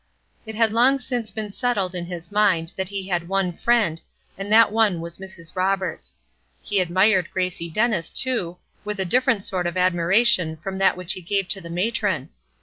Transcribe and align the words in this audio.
It 0.47 0.55
had 0.55 0.73
long 0.73 0.97
since 0.97 1.29
been 1.29 1.51
settled 1.51 1.93
in 1.93 2.05
his 2.07 2.31
mind 2.31 2.73
that 2.75 2.89
he 2.89 3.07
had 3.09 3.29
one 3.29 3.53
friend, 3.53 4.01
and 4.35 4.51
that 4.51 4.71
one 4.71 4.99
was 4.99 5.19
Mrs. 5.19 5.55
Roberts. 5.55 6.17
He 6.59 6.79
admired 6.81 7.29
Gracie 7.29 7.69
Dennis, 7.69 8.09
too, 8.09 8.57
with 8.83 8.99
a 8.99 9.05
different 9.05 9.45
sort 9.45 9.67
of 9.67 9.77
admiration 9.77 10.57
from 10.57 10.79
that 10.79 10.97
which 10.97 11.13
he 11.13 11.21
gave 11.21 11.47
to 11.49 11.61
the 11.61 11.69
matron. 11.69 12.29